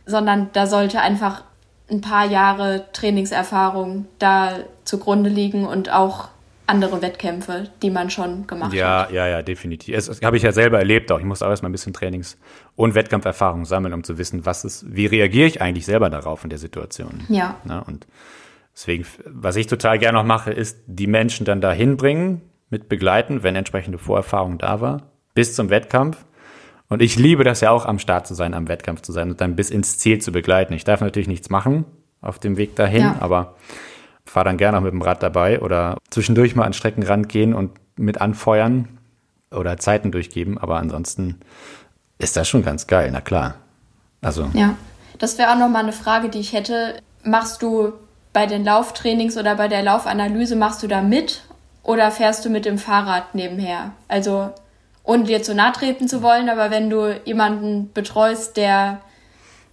[0.05, 1.43] Sondern da sollte einfach
[1.89, 4.53] ein paar Jahre Trainingserfahrung da
[4.86, 6.29] zugrunde liegen und auch
[6.67, 9.12] andere Wettkämpfe, die man schon gemacht ja, hat.
[9.12, 9.95] Ja, ja, definitiv.
[9.95, 11.19] Das, das habe ich ja selber erlebt auch.
[11.19, 12.38] Ich musste auch erstmal ein bisschen Trainings-
[12.75, 16.49] und Wettkampferfahrung sammeln, um zu wissen, was ist, wie reagiere ich eigentlich selber darauf in
[16.49, 17.23] der Situation.
[17.29, 17.58] Ja.
[17.65, 18.08] Na, und
[18.73, 23.43] deswegen, was ich total gerne noch mache, ist die Menschen dann dahin bringen, mit begleiten,
[23.43, 26.25] wenn entsprechende Vorerfahrung da war, bis zum Wettkampf.
[26.88, 29.41] Und ich liebe das ja auch, am Start zu sein, am Wettkampf zu sein und
[29.41, 30.73] dann bis ins Ziel zu begleiten.
[30.73, 31.86] Ich darf natürlich nichts machen
[32.21, 33.15] auf dem Weg dahin, ja.
[33.19, 33.56] aber
[34.25, 37.71] fahre dann gerne auch mit dem Rad dabei oder zwischendurch mal an Streckenrand gehen und
[37.97, 38.97] mit anfeuern
[39.51, 40.58] oder Zeiten durchgeben.
[40.58, 41.39] Aber ansonsten
[42.17, 43.56] ist das schon ganz geil, na klar.
[44.21, 44.49] Also.
[44.54, 44.75] Ja,
[45.19, 46.99] das wäre auch nochmal eine Frage, die ich hätte.
[47.23, 47.93] Machst du
[48.34, 51.44] bei den Lauftrainings oder bei der Laufanalyse, machst du da mit
[51.86, 53.91] oder fährst du mit dem Fahrrad nebenher?
[54.08, 54.50] Also,
[55.04, 59.02] ohne dir zu nahe treten zu wollen, aber wenn du jemanden betreust, der,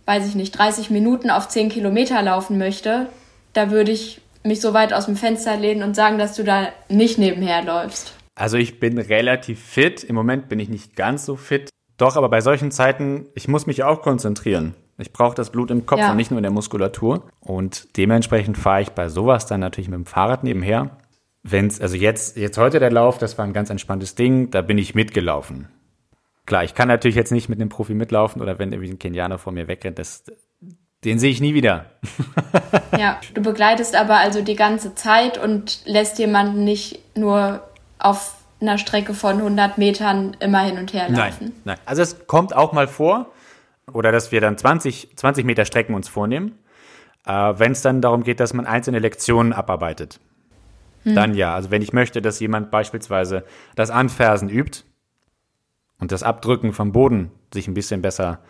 [0.05, 3.09] weiß ich nicht, 30 Minuten auf 10 Kilometer laufen möchte,
[3.55, 6.69] da würde ich mich so weit aus dem Fenster lehnen und sagen, dass du da
[6.89, 8.15] nicht nebenher läufst.
[8.35, 10.05] Also ich bin relativ fit.
[10.05, 11.71] Im Moment bin ich nicht ganz so fit.
[11.97, 14.75] Doch, aber bei solchen Zeiten, ich muss mich auch konzentrieren.
[14.99, 16.11] Ich brauche das Blut im Kopf ja.
[16.11, 17.25] und nicht nur in der Muskulatur.
[17.41, 20.91] Und dementsprechend fahre ich bei sowas dann natürlich mit dem Fahrrad nebenher
[21.43, 24.63] wenn es, also jetzt, jetzt heute der Lauf, das war ein ganz entspanntes Ding, da
[24.63, 25.69] bin ich mitgelaufen.
[26.47, 29.39] Klar, ich kann natürlich jetzt nicht mit einem Profi mitlaufen oder wenn irgendwie ein Kenianer
[29.39, 30.25] vor mir wegrennt, das,
[31.05, 31.87] den sehe ich nie wieder.
[32.99, 37.63] ja, du begleitest aber also die ganze Zeit und lässt jemanden nicht nur
[37.99, 41.47] auf einer Strecke von 100 Metern immer hin und her laufen.
[41.47, 41.79] Nein, nein.
[41.85, 43.33] Also es kommt auch mal vor,
[43.93, 46.59] oder dass wir dann 20, 20 Meter Strecken uns vornehmen,
[47.27, 50.21] äh, wenn es dann darum geht, dass man einzelne Lektionen abarbeitet.
[51.05, 51.15] Hm.
[51.15, 51.55] Dann ja.
[51.55, 54.81] Also wenn ich möchte, dass jemand beispielsweise das Anfersen übt
[55.99, 58.41] und das Abdrücken vom Boden sich ein bisschen besser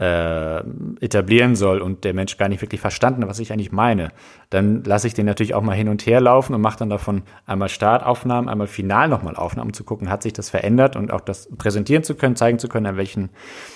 [0.00, 0.60] äh,
[1.00, 4.12] etablieren soll und der Mensch gar nicht wirklich verstanden, was ich eigentlich meine,
[4.48, 7.22] dann lasse ich den natürlich auch mal hin und her laufen und mache dann davon
[7.44, 11.20] einmal Startaufnahmen, einmal final nochmal Aufnahmen, um zu gucken, hat sich das verändert und auch
[11.20, 13.28] das präsentieren zu können, zeigen zu können, an welchen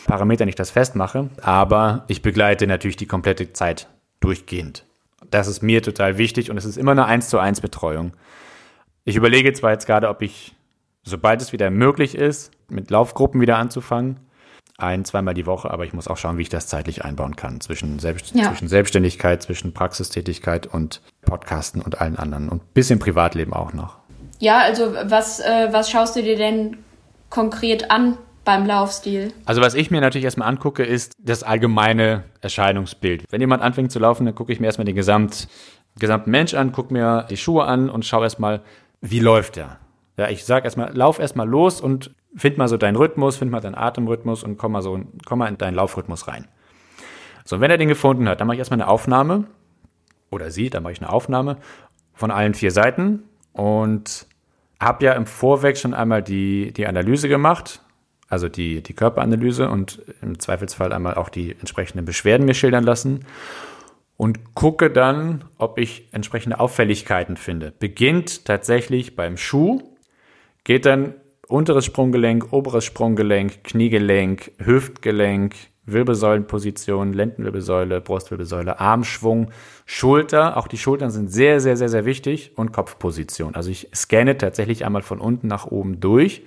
[0.06, 1.28] Parametern ich das festmache.
[1.42, 3.88] Aber ich begleite natürlich die komplette Zeit
[4.20, 4.87] durchgehend.
[5.35, 8.12] Das ist mir total wichtig und es ist immer eine 1 zu 1 Betreuung.
[9.03, 10.55] Ich überlege zwar jetzt gerade, ob ich,
[11.03, 14.20] sobald es wieder möglich ist, mit Laufgruppen wieder anzufangen,
[14.79, 17.61] ein, zweimal die Woche, aber ich muss auch schauen, wie ich das zeitlich einbauen kann
[17.61, 18.44] zwischen, Selbst ja.
[18.49, 23.99] zwischen Selbstständigkeit, zwischen Praxistätigkeit und Podcasten und allen anderen und bisschen Privatleben auch noch.
[24.38, 26.77] Ja, also was, äh, was schaust du dir denn
[27.29, 29.33] konkret an beim Laufstil?
[29.44, 33.24] Also was ich mir natürlich erstmal angucke, ist das allgemeine Erscheinungsbild.
[33.30, 35.48] Wenn jemand anfängt zu laufen, dann gucke ich mir erstmal den Gesamt,
[35.98, 38.62] gesamten Mensch an, gucke mir die Schuhe an und schaue erstmal,
[39.00, 39.78] wie läuft er.
[40.16, 43.61] Ja, ich sage erstmal, lauf erstmal los und find mal so deinen Rhythmus, find mal
[43.61, 46.46] deinen Atemrhythmus und komm mal so, komm mal in deinen Laufrhythmus rein.
[47.44, 49.44] So, wenn er den gefunden hat, dann mache ich erstmal eine Aufnahme
[50.30, 51.59] oder sie, dann mache ich eine Aufnahme
[52.14, 54.26] von allen vier Seiten und
[54.80, 57.80] habe ja im Vorweg schon einmal die, die Analyse gemacht,
[58.28, 63.24] also die, die Körperanalyse und im Zweifelsfall einmal auch die entsprechenden Beschwerden mir schildern lassen.
[64.16, 67.72] und gucke dann, ob ich entsprechende Auffälligkeiten finde.
[67.78, 69.82] Beginnt tatsächlich beim Schuh,
[70.62, 71.14] geht dann
[71.48, 75.54] unteres Sprunggelenk, oberes Sprunggelenk, Kniegelenk, Hüftgelenk,
[75.87, 79.50] Wirbelsäulenposition, Lendenwirbelsäule, Brustwirbelsäule, Armschwung,
[79.84, 80.56] Schulter.
[80.56, 83.54] Auch die Schultern sind sehr, sehr, sehr, sehr wichtig und Kopfposition.
[83.54, 86.42] Also ich scanne tatsächlich einmal von unten nach oben durch.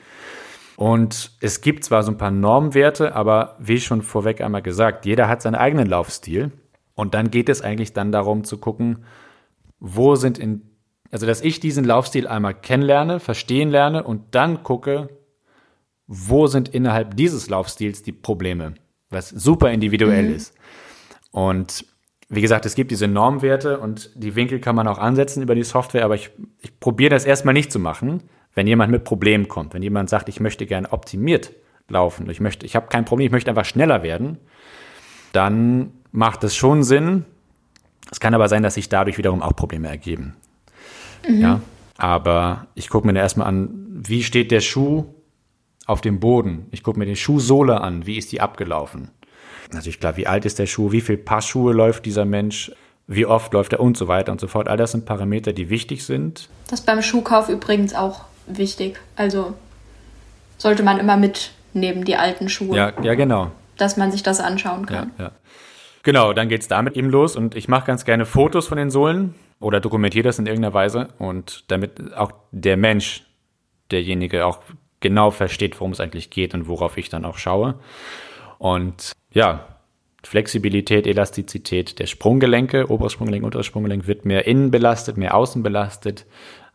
[0.78, 5.28] Und es gibt zwar so ein paar Normwerte, aber wie schon vorweg einmal gesagt, jeder
[5.28, 6.52] hat seinen eigenen Laufstil.
[6.94, 9.04] Und dann geht es eigentlich dann darum zu gucken,
[9.80, 10.70] wo sind in,
[11.10, 15.10] also dass ich diesen Laufstil einmal kennenlerne, verstehen lerne und dann gucke,
[16.06, 18.76] wo sind innerhalb dieses Laufstils die Probleme,
[19.10, 20.36] was super individuell mhm.
[20.36, 20.54] ist.
[21.32, 21.86] Und
[22.30, 25.64] wie gesagt, es gibt diese Normwerte und die Winkel kann man auch ansetzen über die
[25.64, 26.30] Software, aber ich,
[26.62, 28.22] ich probiere das erstmal nicht zu machen,
[28.58, 29.76] wenn jemand mit Problemen kommt.
[29.76, 31.52] Wenn jemand sagt, ich möchte gerne optimiert
[31.90, 34.40] laufen, ich möchte, ich habe kein Problem, ich möchte einfach schneller werden,
[35.32, 37.24] dann macht es schon Sinn.
[38.12, 40.36] Es kann aber sein, dass sich dadurch wiederum auch Probleme ergeben.
[41.30, 41.40] Mhm.
[41.40, 41.62] Ja,
[42.00, 45.06] aber ich gucke mir da erstmal an, wie steht der Schuh
[45.86, 46.66] auf dem Boden?
[46.72, 49.12] Ich gucke mir die Schuhsohle an, wie ist die abgelaufen?
[49.72, 52.72] Natürlich klar, wie alt ist der Schuh, wie viel Paar Schuhe läuft dieser Mensch,
[53.06, 54.68] wie oft läuft er und so weiter und so fort.
[54.68, 56.50] All das sind Parameter, die wichtig sind.
[56.72, 59.00] Das beim Schuhkauf übrigens auch wichtig.
[59.16, 59.54] Also
[60.58, 62.76] sollte man immer mitnehmen, die alten Schuhe.
[62.76, 63.52] Ja, ja genau.
[63.78, 65.12] Dass man sich das anschauen kann.
[65.18, 65.32] Ja, ja.
[66.04, 68.90] Genau, dann geht es damit eben los und ich mache ganz gerne Fotos von den
[68.90, 73.24] Sohlen oder dokumentiere das in irgendeiner Weise und damit auch der Mensch,
[73.92, 74.60] derjenige auch
[75.00, 77.76] genau versteht, worum es eigentlich geht und worauf ich dann auch schaue.
[78.58, 79.66] Und ja,
[80.24, 86.26] Flexibilität, Elastizität der Sprunggelenke, oberes Sprunggelenk, unteres Sprunggelenk wird mehr innen belastet, mehr außen belastet.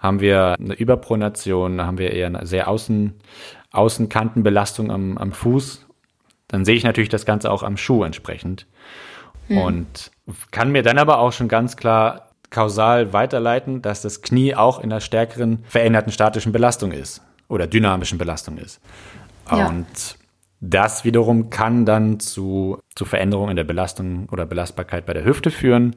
[0.02, 3.14] Haben wir eine Überpronation, haben wir eher eine sehr außen,
[3.70, 5.86] Außenkantenbelastung am, am Fuß,
[6.48, 8.66] dann sehe ich natürlich das Ganze auch am Schuh entsprechend.
[9.48, 9.58] Mhm.
[9.58, 10.10] Und
[10.50, 14.92] kann mir dann aber auch schon ganz klar kausal weiterleiten, dass das Knie auch in
[14.92, 18.80] einer stärkeren veränderten statischen Belastung ist oder dynamischen Belastung ist.
[19.50, 19.68] Ja.
[19.68, 20.16] Und
[20.60, 25.50] das wiederum kann dann zu, zu Veränderungen in der Belastung oder Belastbarkeit bei der Hüfte
[25.50, 25.96] führen.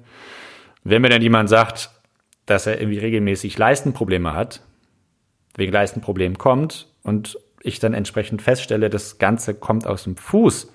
[0.84, 1.92] Wenn mir dann jemand sagt,
[2.46, 4.62] dass er irgendwie regelmäßig Leistenprobleme hat,
[5.56, 10.72] wegen Leistenproblemen kommt und ich dann entsprechend feststelle, das Ganze kommt aus dem Fuß,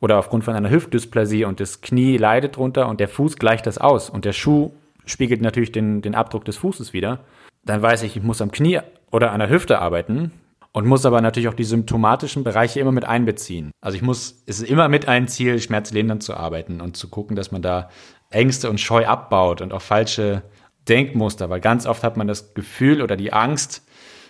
[0.00, 3.78] oder aufgrund von einer Hüftdysplasie und das Knie leidet drunter und der Fuß gleicht das
[3.78, 4.72] aus und der Schuh
[5.06, 7.20] spiegelt natürlich den, den Abdruck des Fußes wieder,
[7.64, 10.32] dann weiß ich, ich muss am Knie oder an der Hüfte arbeiten
[10.72, 13.70] und muss aber natürlich auch die symptomatischen Bereiche immer mit einbeziehen.
[13.80, 17.36] Also ich muss, es ist immer mit ein Ziel, schmerzlindernd zu arbeiten und zu gucken,
[17.36, 17.88] dass man da
[18.30, 20.42] Ängste und Scheu abbaut und auch falsche
[20.88, 23.82] Denkmuster, weil ganz oft hat man das Gefühl oder die Angst,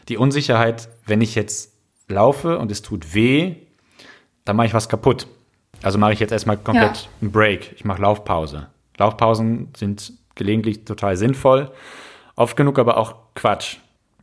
[0.09, 1.73] die Unsicherheit, wenn ich jetzt
[2.09, 3.57] laufe und es tut weh,
[4.45, 5.27] dann mache ich was kaputt.
[5.83, 7.09] Also mache ich jetzt erstmal komplett ja.
[7.21, 7.73] einen Break.
[7.77, 8.69] Ich mache Laufpause.
[8.99, 11.71] Laufpausen sind gelegentlich total sinnvoll.
[12.37, 13.79] Oft genug aber auch Quatsch.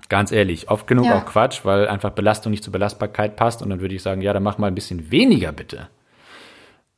[0.10, 1.18] Ganz ehrlich, oft genug ja.
[1.18, 3.62] auch Quatsch, weil einfach Belastung nicht zur Belastbarkeit passt.
[3.62, 5.88] Und dann würde ich sagen, ja, dann mach mal ein bisschen weniger bitte.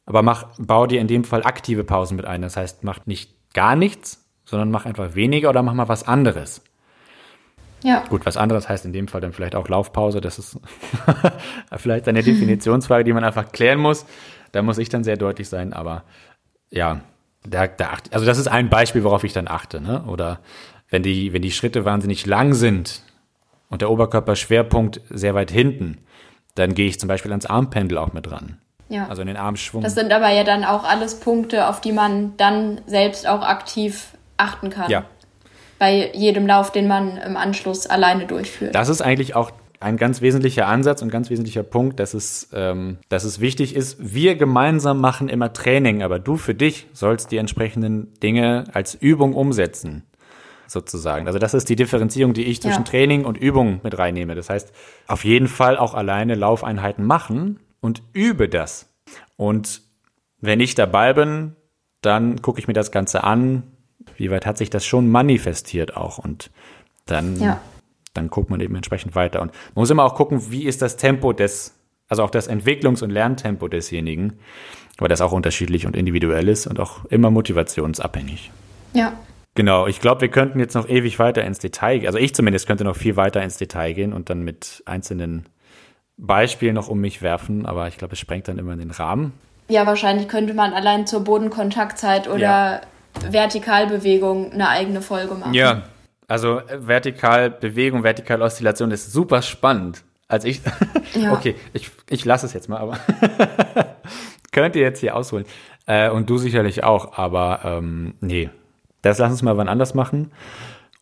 [0.06, 2.42] Aber mach, bau dir in dem Fall aktive Pausen mit ein.
[2.42, 4.23] Das heißt, mach nicht gar nichts,
[4.54, 6.62] sondern mach einfach weniger oder mach mal was anderes.
[7.84, 8.04] Ja.
[8.08, 10.22] Gut, was anderes heißt in dem Fall dann vielleicht auch Laufpause.
[10.22, 10.60] Das ist
[11.76, 14.06] vielleicht eine Definitionsfrage, die man einfach klären muss.
[14.52, 16.04] Da muss ich dann sehr deutlich sein, aber
[16.70, 17.02] ja,
[17.44, 19.82] da, da achte, also das ist ein Beispiel, worauf ich dann achte.
[19.82, 20.04] Ne?
[20.06, 20.40] Oder
[20.92, 23.02] wenn die, wenn die Schritte wahnsinnig lang sind
[23.72, 25.98] und der Oberkörperschwerpunkt sehr weit hinten,
[26.54, 28.60] dann gehe ich zum Beispiel ans Armpendel auch mit ran.
[28.88, 29.08] Ja.
[29.08, 29.82] Also in den Armschwung.
[29.82, 34.10] Das sind aber ja dann auch alles Punkte, auf die man dann selbst auch aktiv
[34.38, 34.90] achten kann.
[34.90, 35.06] Ja.
[35.80, 38.74] Bei jedem Lauf, den man im Anschluss alleine durchführt.
[38.76, 39.52] Das ist eigentlich auch
[39.84, 43.98] ein ganz wesentlicher Ansatz und ganz wesentlicher Punkt, dass es, ähm, dass es wichtig ist,
[44.00, 49.34] wir gemeinsam machen immer Training, aber du für dich sollst die entsprechenden Dinge als Übung
[49.34, 50.04] umsetzen,
[50.68, 51.28] sozusagen.
[51.28, 52.90] Also das ist die Differenzierung, die ich zwischen ja.
[52.90, 54.36] Training und Übung mit reinnehme.
[54.36, 54.72] Das heißt,
[55.08, 58.90] auf jeden Fall auch alleine Laufeinheiten machen und übe das.
[59.36, 59.82] Und
[60.40, 61.56] wenn ich dabei bin,
[62.02, 63.64] dann gucke ich mir das Ganze an,
[64.18, 66.52] wie weit hat sich das schon manifestiert auch und
[67.06, 67.62] dann ja
[68.14, 69.42] dann guckt man eben entsprechend weiter.
[69.42, 71.76] Und man muss immer auch gucken, wie ist das Tempo des,
[72.08, 74.40] also auch das Entwicklungs- und Lerntempo desjenigen,
[74.98, 78.52] weil das auch unterschiedlich und individuell ist und auch immer motivationsabhängig.
[78.94, 79.14] Ja.
[79.56, 82.08] Genau, ich glaube, wir könnten jetzt noch ewig weiter ins Detail gehen.
[82.08, 85.46] Also ich zumindest könnte noch viel weiter ins Detail gehen und dann mit einzelnen
[86.18, 89.34] Beispielen noch um mich werfen, aber ich glaube, es sprengt dann immer in den Rahmen.
[89.70, 92.82] Ja, wahrscheinlich könnte man allein zur Bodenkontaktzeit oder ja.
[93.30, 95.54] Vertikalbewegung eine eigene Folge machen.
[95.54, 95.84] Ja,
[96.28, 100.04] also äh, vertikal Bewegung, vertikal Oszillation ist super spannend.
[100.28, 100.62] Als ich,
[101.14, 101.34] ja.
[101.34, 103.00] okay, ich, ich lasse es jetzt mal, aber
[104.52, 105.46] könnt ihr jetzt hier ausholen.
[105.86, 108.50] Äh, und du sicherlich auch, aber ähm, nee,
[109.02, 110.32] das lass uns mal wann anders machen.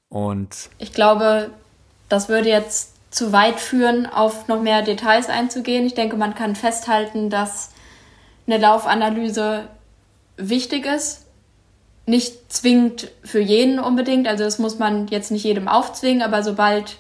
[0.10, 1.52] Und ich glaube,
[2.10, 5.86] das würde jetzt zu weit führen, auf noch mehr Details einzugehen.
[5.86, 7.72] Ich denke, man kann festhalten, dass
[8.48, 9.68] eine Laufanalyse
[10.38, 11.21] wichtig ist.
[12.06, 16.98] Nicht zwingend für jeden unbedingt, also das muss man jetzt nicht jedem aufzwingen, aber sobald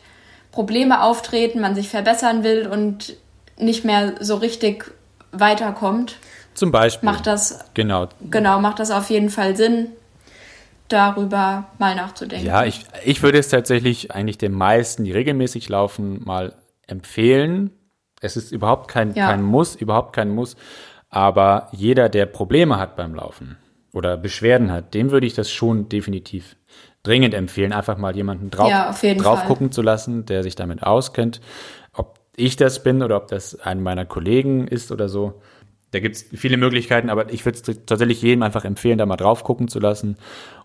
[0.51, 3.15] Probleme auftreten, man sich verbessern will und
[3.57, 4.93] nicht mehr so richtig
[5.31, 6.17] weiterkommt,
[6.53, 9.87] zum Beispiel macht das genau genau macht das auf jeden Fall Sinn,
[10.91, 12.45] darüber mal nachzudenken.
[12.45, 16.53] Ja, ich, ich würde es tatsächlich eigentlich den meisten, die regelmäßig laufen, mal
[16.87, 17.71] empfehlen.
[18.19, 19.27] Es ist überhaupt kein, ja.
[19.27, 20.55] kein Muss, überhaupt kein Muss.
[21.09, 23.57] Aber jeder, der Probleme hat beim Laufen
[23.93, 26.55] oder Beschwerden hat, dem würde ich das schon definitiv
[27.03, 31.41] dringend empfehlen, einfach mal jemanden drauf, ja, drauf gucken zu lassen, der sich damit auskennt.
[31.93, 35.41] Ob ich das bin oder ob das ein meiner Kollegen ist oder so.
[35.91, 39.17] Da gibt es viele Möglichkeiten, aber ich würde es tatsächlich jedem einfach empfehlen, da mal
[39.17, 40.17] drauf gucken zu lassen,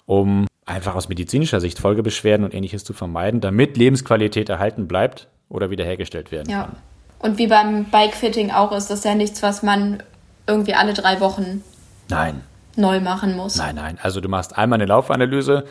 [0.04, 5.70] um einfach aus medizinischer Sicht Folgebeschwerden und ähnliches zu vermeiden, damit Lebensqualität erhalten bleibt oder
[5.70, 6.64] wiederhergestellt werden ja.
[6.64, 6.76] kann.
[7.18, 10.02] Und wie beim Bikefitting auch ist das ja nichts, was man
[10.46, 11.64] irgendwie alle drei Wochen
[12.08, 12.42] nein.
[12.78, 13.56] Neu machen muss.
[13.56, 13.98] Nein, nein.
[14.02, 15.64] Also du machst einmal eine Laufanalyse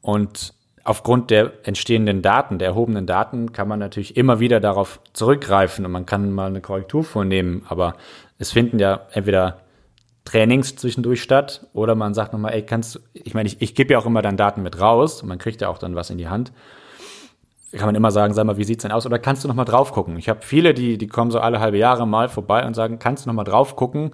[0.00, 5.84] und aufgrund der entstehenden Daten, der erhobenen Daten, kann man natürlich immer wieder darauf zurückgreifen
[5.84, 7.64] und man kann mal eine Korrektur vornehmen.
[7.68, 7.94] Aber
[8.38, 9.60] es finden ja entweder
[10.24, 13.92] Trainings zwischendurch statt oder man sagt nochmal, ey, kannst du, ich meine, ich, ich gebe
[13.92, 16.18] ja auch immer dann Daten mit raus und man kriegt ja auch dann was in
[16.18, 16.52] die Hand.
[17.72, 19.06] Kann man immer sagen, sag mal, wie sieht's denn aus?
[19.06, 20.18] Oder kannst du nochmal drauf gucken?
[20.18, 23.24] Ich habe viele, die, die kommen so alle halbe Jahre mal vorbei und sagen, kannst
[23.24, 24.10] du nochmal drauf gucken?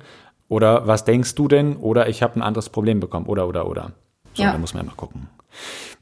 [0.48, 1.76] Oder was denkst du denn?
[1.76, 3.26] Oder ich habe ein anderes Problem bekommen.
[3.26, 3.92] Oder, oder, oder.
[4.34, 4.52] So, ja.
[4.52, 5.28] da muss man ja mal gucken.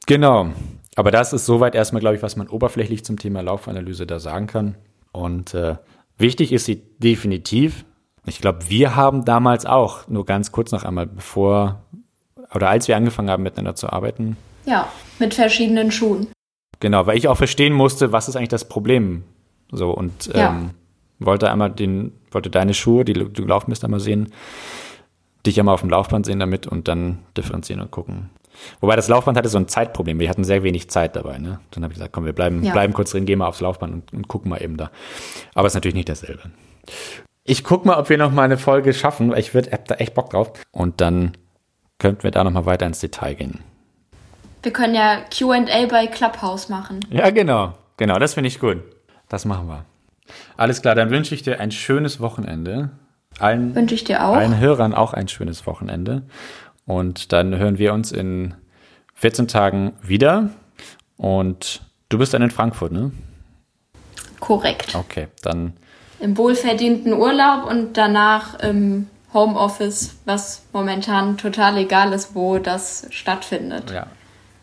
[0.07, 0.49] Genau.
[0.97, 4.47] Aber das ist soweit erstmal, glaube ich, was man oberflächlich zum Thema Laufanalyse da sagen
[4.47, 4.77] kann.
[5.13, 5.77] Und äh,
[6.19, 7.85] wichtig ist sie definitiv.
[8.27, 11.83] Ich glaube, wir haben damals auch, nur ganz kurz noch einmal, bevor
[12.55, 14.37] oder als wir angefangen haben, miteinander zu arbeiten.
[14.65, 16.29] Ja, mit verschiedenen Schuhen.
[16.81, 19.25] Genau, weil ich auch verstehen musste, was ist eigentlich das Problem.
[19.73, 20.51] So und ja.
[20.51, 20.71] ähm,
[21.19, 24.33] wollte einmal den, wollte deine Schuhe, die du laufen bist, einmal sehen,
[25.47, 28.31] dich einmal auf dem Laufband sehen damit und dann differenzieren und gucken.
[28.81, 30.19] Wobei das Laufband hatte so ein Zeitproblem.
[30.21, 31.39] Wir hatten sehr wenig Zeit dabei.
[31.39, 31.61] Ne?
[31.73, 32.73] Dann habe ich gesagt, komm, wir bleiben, ja.
[32.73, 34.91] bleiben kurz drin, gehen mal aufs Laufband und, und gucken mal eben da.
[35.55, 36.43] Aber es ist natürlich nicht dasselbe.
[37.43, 39.37] Ich guck mal, ob wir noch mal eine Folge schaffen.
[39.37, 40.53] Ich würde hab da echt Bock drauf.
[40.71, 41.33] Und dann
[41.99, 43.61] könnten wir da noch mal weiter ins Detail gehen.
[44.63, 47.01] Wir können ja Q&A bei Clubhouse machen.
[47.11, 47.75] Ja, genau.
[47.97, 48.79] Genau, das finde ich gut.
[49.29, 49.85] Das machen wir.
[50.57, 52.91] Alles klar, dann wünsche ich dir ein schönes Wochenende.
[53.39, 54.35] Allen, wünsche ich dir auch.
[54.35, 56.23] Allen Hörern auch ein schönes Wochenende.
[56.87, 58.55] Und dann hören wir uns in
[59.15, 60.51] 14 Tagen wieder.
[61.17, 63.13] Und du bist dann in Frankfurt, ne?
[64.41, 64.95] Korrekt.
[64.95, 65.75] Okay, dann
[66.21, 73.91] im wohlverdienten Urlaub und danach im Homeoffice, was momentan total egal ist, wo das stattfindet.
[73.91, 74.07] Ja.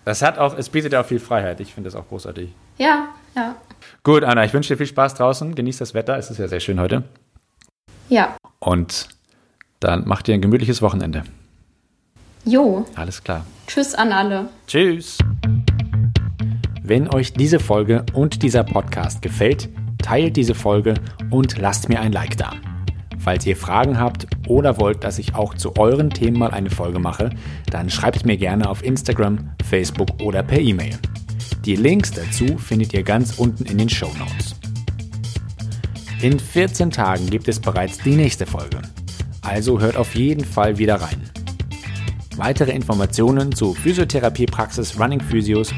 [0.05, 1.59] Das hat auch, es bietet ja auch viel Freiheit.
[1.59, 2.49] Ich finde das auch großartig.
[2.77, 3.55] Ja, ja.
[4.03, 5.53] Gut, Anna, ich wünsche dir viel Spaß draußen.
[5.53, 6.17] Genieß das Wetter.
[6.17, 7.03] Es ist ja sehr schön heute.
[8.09, 8.35] Ja.
[8.59, 9.09] Und
[9.79, 11.23] dann macht ihr ein gemütliches Wochenende.
[12.45, 12.85] Jo.
[12.95, 13.45] Alles klar.
[13.67, 14.49] Tschüss an alle.
[14.67, 15.19] Tschüss.
[16.83, 19.69] Wenn euch diese Folge und dieser Podcast gefällt,
[20.01, 20.95] teilt diese Folge
[21.29, 22.53] und lasst mir ein Like da.
[23.23, 26.97] Falls ihr Fragen habt oder wollt, dass ich auch zu euren Themen mal eine Folge
[26.97, 27.29] mache,
[27.69, 30.97] dann schreibt mir gerne auf Instagram, Facebook oder per E-Mail.
[31.65, 34.55] Die Links dazu findet ihr ganz unten in den Show Notes.
[36.21, 38.81] In 14 Tagen gibt es bereits die nächste Folge,
[39.43, 41.21] also hört auf jeden Fall wieder rein.
[42.37, 45.71] Weitere Informationen zu Physiotherapiepraxis Running Physios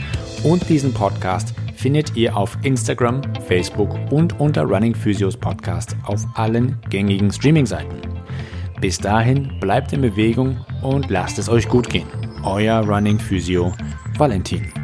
[0.44, 6.80] und diesem Podcast findet ihr auf Instagram, Facebook und unter Running Physios Podcast auf allen
[6.90, 7.98] gängigen Streaming-Seiten.
[8.80, 12.08] Bis dahin bleibt in Bewegung und lasst es euch gut gehen.
[12.46, 13.74] Euer Running Physio
[14.18, 14.83] Valentin.